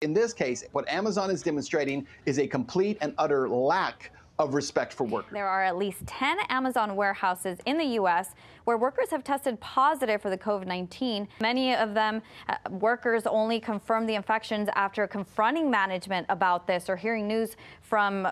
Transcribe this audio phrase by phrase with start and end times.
[0.00, 4.92] In this case, what Amazon is demonstrating is a complete and utter lack of respect
[4.92, 5.32] for workers.
[5.32, 8.36] There are at least 10 Amazon warehouses in the U.S.
[8.62, 11.26] where workers have tested positive for the COVID 19.
[11.40, 16.94] Many of them, uh, workers only confirmed the infections after confronting management about this or
[16.94, 18.28] hearing news from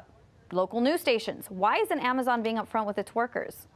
[0.52, 1.46] local news stations.
[1.48, 3.66] Why isn't Amazon being upfront with its workers?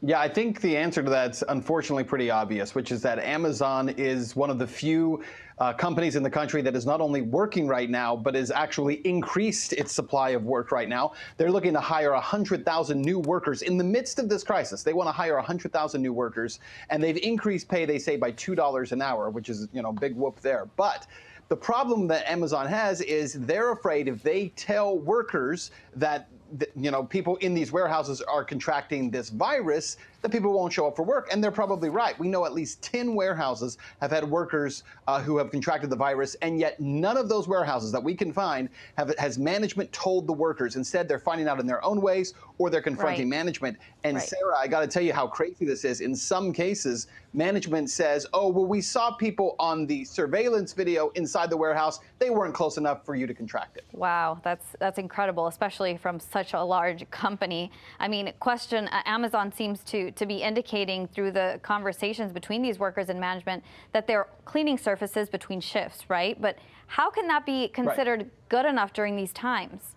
[0.00, 4.36] Yeah, I think the answer to that's unfortunately pretty obvious, which is that Amazon is
[4.36, 5.24] one of the few
[5.58, 9.04] uh, companies in the country that is not only working right now, but has actually
[9.04, 11.14] increased its supply of work right now.
[11.36, 14.84] They're looking to hire 100,000 new workers in the midst of this crisis.
[14.84, 18.92] They want to hire 100,000 new workers, and they've increased pay, they say, by $2
[18.92, 20.68] an hour, which is, you know, big whoop there.
[20.76, 21.08] But
[21.48, 26.28] the problem that Amazon has is they're afraid if they tell workers that
[26.76, 30.96] you know, people in these warehouses are contracting this virus, that people won't show up
[30.96, 31.28] for work.
[31.30, 32.18] And they're probably right.
[32.18, 36.34] We know at least 10 warehouses have had workers uh, who have contracted the virus,
[36.36, 40.32] and yet none of those warehouses that we can find have has management told the
[40.32, 40.76] workers.
[40.76, 43.38] Instead, they're finding out in their own ways or they're confronting right.
[43.38, 43.78] management.
[44.04, 44.26] And right.
[44.26, 46.00] Sarah, I got to tell you how crazy this is.
[46.00, 51.50] In some cases, management says, oh, well, we saw people on the surveillance video inside
[51.50, 52.00] the warehouse.
[52.18, 53.84] They weren't close enough for you to contract it.
[53.92, 57.70] Wow, that's, that's incredible, especially from such a large company.
[57.98, 62.78] I mean, question uh, Amazon seems to to, be indicating through the conversations between these
[62.78, 66.40] workers and management that they're cleaning surfaces between shifts, right?
[66.40, 68.48] But how can that be considered right.
[68.48, 69.96] good enough during these times?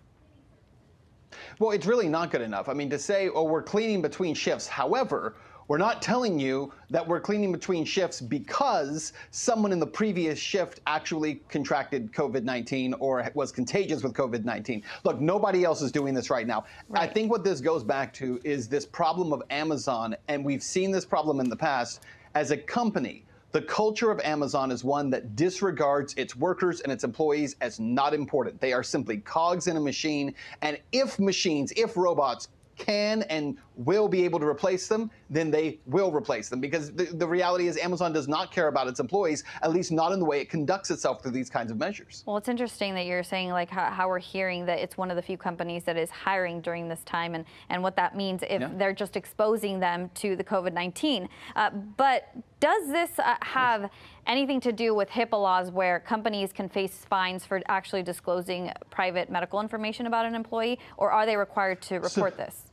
[1.58, 2.68] Well, it's really not good enough.
[2.68, 4.66] I mean, to say, oh, we're cleaning between shifts.
[4.66, 5.36] However,
[5.72, 10.82] we're not telling you that we're cleaning between shifts because someone in the previous shift
[10.86, 14.82] actually contracted COVID 19 or was contagious with COVID 19.
[15.04, 16.66] Look, nobody else is doing this right now.
[16.90, 17.08] Right.
[17.08, 20.90] I think what this goes back to is this problem of Amazon, and we've seen
[20.90, 22.02] this problem in the past
[22.34, 23.24] as a company.
[23.52, 28.12] The culture of Amazon is one that disregards its workers and its employees as not
[28.12, 28.60] important.
[28.60, 30.34] They are simply cogs in a machine.
[30.60, 32.48] And if machines, if robots
[32.82, 36.60] can and will be able to replace them, then they will replace them.
[36.60, 40.12] Because the, the, reality is, Amazon does not care about its employees, at least not
[40.12, 42.22] in the way it conducts itself through these kinds of measures.
[42.26, 45.16] Well, it's interesting that you're saying, like, how, how we're hearing that it's one of
[45.16, 48.60] the few companies that is hiring during this time and, and what that means if
[48.60, 48.70] yeah.
[48.76, 51.28] they're just exposing them to the COVID 19.
[51.56, 53.90] Uh, but does this uh, have
[54.26, 59.30] anything to do with HIPAA laws where companies can face fines for actually disclosing private
[59.30, 62.64] medical information about an employee, or are they required to report so, this?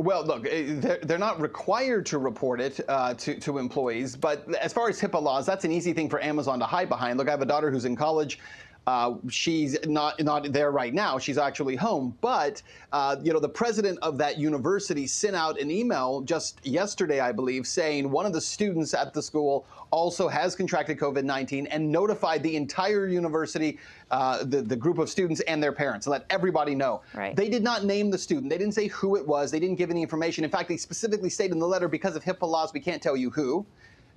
[0.00, 4.48] Well, look, eh, they're, they're not required to report it uh, to, to employees, but
[4.54, 7.18] as far as HIPAA laws, that's an easy thing for Amazon to hide behind.
[7.18, 8.38] Look, I have a daughter who's in college.
[8.86, 11.18] Uh, she's not not there right now.
[11.18, 12.16] She's actually home.
[12.20, 17.20] But uh, you know, the president of that university sent out an email just yesterday,
[17.20, 21.90] I believe, saying one of the students at the school also has contracted COVID-19 and
[21.90, 23.78] notified the entire university,
[24.10, 27.02] uh, the the group of students and their parents, and let everybody know.
[27.14, 27.36] Right.
[27.36, 28.50] They did not name the student.
[28.50, 29.50] They didn't say who it was.
[29.50, 30.42] They didn't give any information.
[30.42, 33.16] In fact, they specifically stated in the letter because of HIPAA laws, we can't tell
[33.16, 33.66] you who.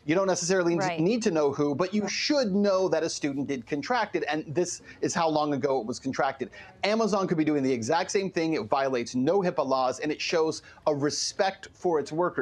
[0.05, 0.99] You don't necessarily right.
[0.99, 4.43] need to know who, but you should know that a student did contract it, and
[4.47, 6.49] this is how long ago it was contracted.
[6.83, 8.53] Amazon could be doing the exact same thing.
[8.53, 12.41] It violates no HIPAA laws, and it shows a respect for its workers.